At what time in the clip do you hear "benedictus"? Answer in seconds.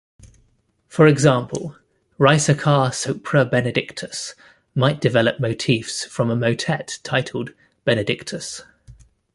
3.47-4.33, 7.85-8.63